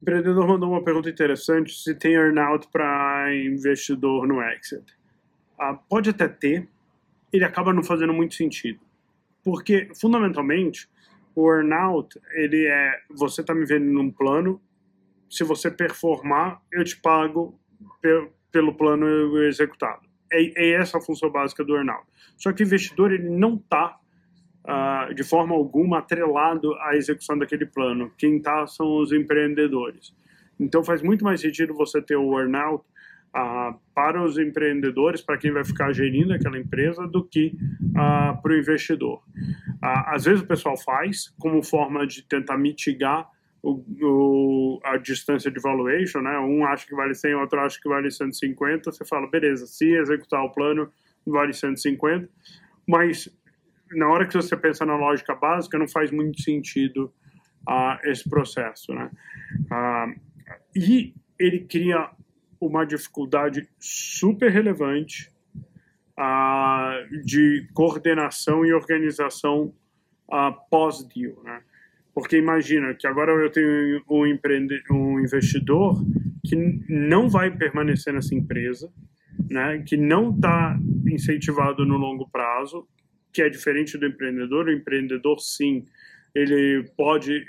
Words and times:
O 0.00 0.04
empreendedor 0.04 0.46
mandou 0.46 0.70
uma 0.70 0.82
pergunta 0.82 1.10
interessante: 1.10 1.72
se 1.72 1.94
tem 1.94 2.12
earnout 2.12 2.68
para 2.68 3.34
investidor 3.34 4.26
no 4.26 4.40
exit. 4.42 4.84
Ah, 5.58 5.74
pode 5.74 6.10
até 6.10 6.28
ter, 6.28 6.68
ele 7.32 7.44
acaba 7.44 7.72
não 7.72 7.82
fazendo 7.82 8.12
muito 8.12 8.34
sentido. 8.34 8.80
Porque, 9.42 9.88
fundamentalmente, 10.00 10.88
o 11.34 11.52
earnout, 11.52 12.18
ele 12.32 12.66
é, 12.66 13.00
você 13.10 13.40
está 13.40 13.54
me 13.54 13.64
vendo 13.64 13.86
num 13.86 14.10
plano, 14.10 14.60
se 15.28 15.42
você 15.42 15.70
performar, 15.70 16.62
eu 16.72 16.84
te 16.84 16.96
pago 16.96 17.58
pelo 18.52 18.74
plano 18.74 19.38
executado. 19.42 20.06
É, 20.32 20.42
é 20.62 20.70
essa 20.72 20.98
a 20.98 21.00
função 21.00 21.30
básica 21.30 21.64
do 21.64 21.74
earnout. 21.74 22.06
Só 22.36 22.52
que 22.52 22.62
o 22.62 22.66
investidor, 22.66 23.12
ele 23.12 23.28
não 23.28 23.56
está 23.56 23.98
uh, 24.68 25.14
de 25.14 25.24
forma 25.24 25.54
alguma 25.54 25.98
atrelado 25.98 26.74
à 26.74 26.94
execução 26.94 27.38
daquele 27.38 27.66
plano. 27.66 28.12
Quem 28.18 28.36
está 28.36 28.66
são 28.66 28.98
os 28.98 29.12
empreendedores. 29.12 30.14
Então 30.60 30.84
faz 30.84 31.02
muito 31.02 31.24
mais 31.24 31.40
sentido 31.40 31.72
você 31.74 32.02
ter 32.02 32.16
o 32.16 32.38
earnout 32.38 32.84
uh, 33.34 33.78
para 33.94 34.22
os 34.22 34.38
empreendedores, 34.38 35.22
para 35.22 35.38
quem 35.38 35.50
vai 35.50 35.64
ficar 35.64 35.92
gerindo 35.92 36.32
aquela 36.32 36.58
empresa, 36.58 37.06
do 37.06 37.24
que 37.24 37.56
uh, 37.90 38.40
para 38.42 38.52
o 38.52 38.56
investidor. 38.56 39.22
às 39.82 40.24
vezes 40.24 40.42
o 40.42 40.46
pessoal 40.46 40.76
faz 40.76 41.34
como 41.38 41.62
forma 41.62 42.06
de 42.06 42.22
tentar 42.22 42.58
mitigar 42.58 43.28
o, 43.62 43.84
o, 44.02 44.80
a 44.84 44.96
distância 44.96 45.50
de 45.50 45.60
valuation, 45.60 46.20
né? 46.20 46.38
Um 46.38 46.64
acha 46.64 46.86
que 46.86 46.94
vale 46.94 47.14
100, 47.14 47.34
outro 47.34 47.60
acha 47.60 47.78
que 47.80 47.88
vale 47.88 48.10
150. 48.10 48.92
Você 48.92 49.04
fala, 49.04 49.28
beleza, 49.28 49.66
se 49.66 49.92
executar 49.94 50.44
o 50.44 50.50
plano, 50.50 50.90
vale 51.26 51.52
150. 51.52 52.28
Mas 52.86 53.28
na 53.92 54.08
hora 54.08 54.26
que 54.26 54.34
você 54.34 54.56
pensa 54.56 54.84
na 54.84 54.96
lógica 54.96 55.34
básica, 55.34 55.78
não 55.78 55.88
faz 55.88 56.10
muito 56.10 56.42
sentido 56.42 57.12
uh, 57.68 57.98
esse 58.04 58.28
processo, 58.28 58.92
né? 58.92 59.10
Uh, 59.70 60.20
e 60.74 61.14
ele 61.38 61.60
cria 61.60 62.10
uma 62.60 62.84
dificuldade 62.84 63.68
super 63.78 64.50
relevante 64.50 65.32
uh, 66.18 67.24
de 67.24 67.68
coordenação 67.72 68.64
e 68.64 68.72
organização 68.72 69.72
pós-deal, 70.70 71.42
né? 71.42 71.62
Porque 72.12 72.36
imagina 72.36 72.92
que 72.94 73.06
agora 73.06 73.32
eu 73.32 73.50
tenho 73.50 74.02
um, 74.10 74.26
empreende 74.26 74.82
um 74.90 75.20
investidor 75.20 76.04
que 76.44 76.56
não 76.88 77.28
vai 77.28 77.50
permanecer 77.50 78.12
nessa 78.12 78.34
empresa, 78.34 78.92
né, 79.48 79.82
que 79.86 79.96
não 79.96 80.34
está 80.34 80.76
incentivado 81.06 81.86
no 81.86 81.96
longo 81.96 82.28
prazo, 82.28 82.86
que 83.32 83.42
é 83.42 83.48
diferente 83.48 83.96
do 83.98 84.06
empreendedor. 84.06 84.66
O 84.66 84.72
empreendedor, 84.72 85.38
sim, 85.40 85.84
ele 86.34 86.88
pode 86.96 87.46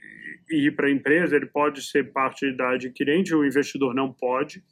ir 0.49 0.75
para 0.75 0.87
a 0.87 0.91
empresa, 0.91 1.35
ele 1.35 1.45
pode 1.45 1.81
ser 1.81 2.11
parte 2.11 2.51
da 2.51 2.71
adquirente, 2.71 3.35
o 3.35 3.45
investidor 3.45 3.93
não 3.93 4.11
pode, 4.11 4.63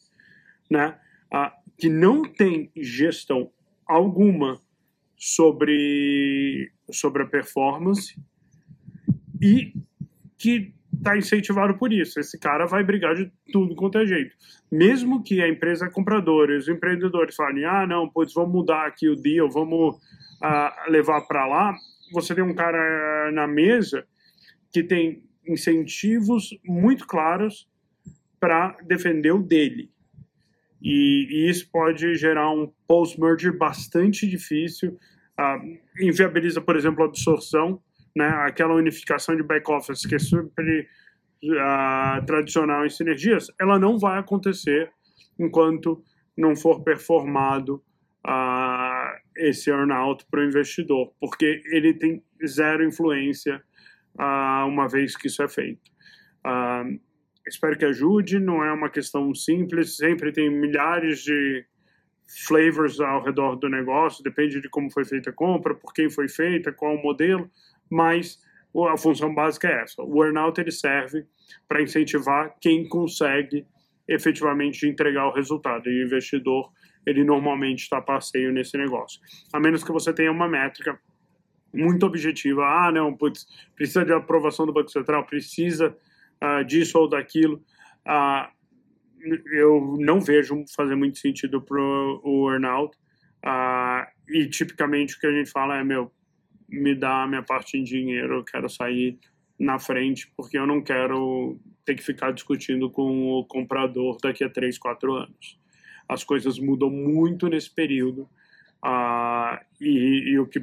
né? 0.70 0.98
Ah, 1.32 1.54
que 1.78 1.90
não 1.90 2.24
tem 2.24 2.72
gestão 2.76 3.52
alguma 3.86 4.62
sobre, 5.16 6.72
sobre 6.92 7.24
a 7.24 7.26
performance 7.26 8.16
e 9.42 9.74
que 10.38 10.74
está 10.98 11.18
incentivado 11.18 11.78
por 11.78 11.94
isso. 11.94 12.20
Esse 12.20 12.38
cara 12.38 12.66
vai 12.66 12.84
brigar 12.84 13.16
de 13.16 13.32
tudo 13.52 13.76
quanto 13.76 13.98
é 13.98 14.06
jeito. 14.06 14.36
Mesmo 14.72 15.24
que 15.24 15.42
a 15.42 15.48
empresa 15.48 15.90
compradora 15.90 16.54
e 16.54 16.58
os 16.58 16.68
empreendedores 16.68 17.36
falem, 17.36 17.66
ah, 17.66 17.88
não, 17.88 18.10
pois 18.10 18.34
vamos 18.34 18.52
mudar 18.52 18.88
aqui 18.88 19.08
o 19.08 19.16
deal, 19.16 19.50
vamos 19.50 19.96
a 20.42 20.86
levar 20.90 21.22
para 21.22 21.48
lá, 21.48 21.76
você 22.12 22.36
tem 22.36 22.44
um 22.44 22.54
cara 22.54 23.32
na 23.32 23.48
mesa 23.48 24.06
que 24.72 24.84
tem 24.84 25.24
incentivos 25.48 26.50
muito 26.66 27.08
claros 27.08 27.68
para 28.40 28.78
defender 28.84 29.32
o 29.32 29.42
dele. 29.42 29.90
E, 30.82 31.28
e, 31.30 31.50
isso 31.50 31.70
pode 31.72 32.16
gerar 32.16 32.52
um 32.52 32.72
post-merger 32.88 33.58
bastante 33.58 34.28
difícil, 34.28 34.98
uh, 35.40 35.78
inviabiliza, 36.00 36.62
por 36.62 36.76
exemplo, 36.76 37.04
a 37.04 37.08
absorção, 37.08 37.82
né, 38.18 38.28
aquela 38.48 38.74
unificação 38.74 39.36
de 39.36 39.44
back-office 39.44 40.06
que 40.08 40.16
é 40.16 40.20
super 40.20 40.90
uh, 41.44 42.26
tradicional 42.26 42.86
em 42.86 42.90
sinergias, 42.90 43.48
ela 43.62 43.78
não 43.78 44.00
vai 44.00 44.18
acontecer 44.18 44.92
enquanto 45.40 46.04
não 46.36 46.56
for 46.56 46.84
performado 46.84 47.76
uh, 48.26 49.20
esse 49.36 49.70
earnout 49.70 50.26
para 50.32 50.42
o 50.42 50.46
investidor, 50.46 51.14
porque 51.20 51.62
ele 51.68 51.94
tem 51.94 52.24
zero 52.46 52.84
influência 52.84 53.62
uh, 54.20 54.68
uma 54.68 54.88
vez 54.88 55.16
que 55.16 55.28
isso 55.28 55.44
é 55.44 55.48
feito. 55.48 55.92
Uh, 56.46 57.00
espero 57.48 57.78
que 57.78 57.86
ajude, 57.86 58.40
não 58.40 58.64
é 58.64 58.74
uma 58.74 58.90
questão 58.90 59.34
simples, 59.36 59.96
sempre 59.96 60.32
tem 60.32 60.50
milhares 60.50 61.20
de 61.20 61.66
flavors 62.46 63.00
ao 63.00 63.24
redor 63.24 63.56
do 63.56 63.70
negócio, 63.70 64.24
depende 64.24 64.60
de 64.60 64.70
como 64.70 64.92
foi 64.92 65.06
feita 65.06 65.30
a 65.30 65.34
compra, 65.34 65.74
por 65.74 65.94
quem 65.94 66.10
foi 66.10 66.28
feita, 66.28 66.74
qual 66.74 66.96
o 66.96 67.02
modelo, 67.02 67.50
mas 67.90 68.40
a 68.90 68.98
função 68.98 69.34
básica 69.34 69.68
é 69.68 69.84
essa. 69.84 70.04
O 70.04 70.24
earnout 70.24 70.60
ele 70.60 70.72
serve 70.72 71.26
para 71.68 71.82
incentivar 71.82 72.56
quem 72.62 72.88
consegue 72.88 73.66
efetivamente 74.08 74.88
entregar 74.88 75.28
o 75.28 75.34
resultado. 75.34 75.90
E 75.90 76.04
o 76.04 76.06
investidor 76.06 76.72
ele 77.06 77.24
normalmente 77.24 77.84
está 77.84 78.02
passeio 78.02 78.52
nesse 78.52 78.78
negócio. 78.78 79.20
A 79.54 79.60
menos 79.60 79.84
que 79.84 79.92
você 79.92 80.14
tenha 80.14 80.32
uma 80.32 80.48
métrica 80.48 81.00
muito 81.74 82.06
objetiva. 82.06 82.66
Ah, 82.66 82.92
não, 82.92 83.16
putz, 83.16 83.48
precisa 83.76 84.06
de 84.06 84.14
aprovação 84.14 84.66
do 84.66 84.74
Banco 84.74 84.90
Central, 84.90 85.26
precisa 85.26 85.96
uh, 86.44 86.64
disso 86.66 86.98
ou 87.00 87.10
daquilo. 87.10 87.64
Uh, 88.06 88.58
eu 89.52 89.96
não 90.00 90.20
vejo 90.22 90.64
fazer 90.76 90.96
muito 90.96 91.18
sentido 91.18 91.62
para 91.62 91.80
o 91.80 92.50
earnout. 92.52 92.98
Uh, 93.46 94.06
e 94.30 94.48
tipicamente 94.50 95.16
o 95.16 95.20
que 95.20 95.28
a 95.28 95.32
gente 95.32 95.50
fala 95.50 95.78
é: 95.78 95.84
meu, 95.84 96.12
me 96.68 96.94
dá 96.94 97.24
a 97.24 97.28
minha 97.28 97.44
parte 97.44 97.78
em 97.78 97.84
dinheiro, 97.84 98.36
eu 98.36 98.44
quero 98.44 98.70
sair 98.70 99.18
na 99.60 99.80
frente, 99.80 100.32
porque 100.36 100.58
eu 100.58 100.68
não 100.68 100.82
quero 100.82 101.60
ter 101.86 101.96
que 101.96 102.04
ficar 102.04 102.32
discutindo 102.32 102.90
com 102.90 103.32
o 103.32 103.46
comprador 103.46 104.18
daqui 104.22 104.44
a 104.44 104.50
3, 104.50 104.78
4 104.78 105.14
anos. 105.14 105.60
As 106.08 106.24
coisas 106.24 106.60
mudam 106.60 106.90
muito 106.90 107.48
nesse 107.48 107.74
período 107.74 108.30
uh, 108.86 109.58
e, 109.82 110.32
e, 110.32 110.40
o 110.40 110.46
que 110.46 110.62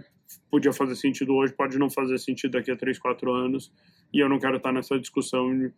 podia 0.50 0.72
fazer 0.72 0.94
sentido 0.96 1.34
hoje 1.34 1.52
pode 1.52 1.78
não 1.78 1.90
fazer 1.90 2.18
sentido 2.18 2.52
daqui 2.52 2.70
a 2.70 2.76
3, 2.76 2.98
4 2.98 3.32
anos 3.32 3.72
e 4.12 4.20
eu 4.20 4.28
não 4.28 4.38
quero 4.38 4.58
estar 4.58 4.72
nessa 4.72 4.98
discussão 4.98 5.56
de, 5.58 5.72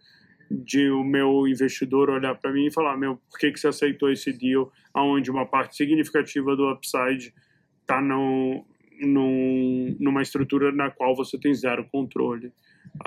de 0.51 0.91
o 0.91 1.03
meu 1.03 1.49
investidor 1.49 2.11
olhar 2.11 2.35
para 2.35 2.53
mim 2.53 2.67
e 2.67 2.73
falar, 2.73 2.97
meu, 2.97 3.17
por 3.31 3.39
que, 3.39 3.51
que 3.51 3.59
você 3.59 3.69
aceitou 3.69 4.11
esse 4.11 4.33
deal 4.33 4.71
aonde 4.93 5.31
uma 5.31 5.47
parte 5.47 5.77
significativa 5.77 6.55
do 6.55 6.71
upside 6.71 7.33
está 7.81 8.01
no, 8.01 8.65
num, 9.01 9.97
numa 9.99 10.23
estrutura 10.23 10.73
na 10.73 10.91
qual 10.91 11.15
você 11.15 11.39
tem 11.39 11.55
zero 11.55 11.87
controle 11.91 12.49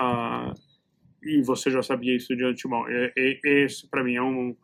uh, 0.00 0.54
e 1.22 1.42
você 1.42 1.70
já 1.70 1.82
sabia 1.82 2.16
isso 2.16 2.34
de 2.34 2.44
antemão. 2.44 2.88
É, 2.88 3.12
é, 3.16 3.64
esse, 3.64 3.88
para 3.88 4.02
mim, 4.02 4.14
é 4.14 4.22
um 4.22 4.56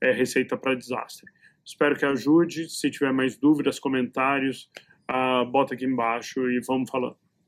é, 0.00 0.12
receita 0.12 0.56
para 0.56 0.74
desastre. 0.74 1.30
Espero 1.64 1.96
que 1.96 2.04
ajude. 2.04 2.68
Se 2.68 2.90
tiver 2.90 3.12
mais 3.12 3.36
dúvidas, 3.36 3.78
comentários, 3.78 4.68
uh, 5.10 5.44
bota 5.46 5.74
aqui 5.74 5.84
embaixo 5.84 6.50
e 6.50 6.60
vamos 6.66 6.90
falando. 6.90 7.16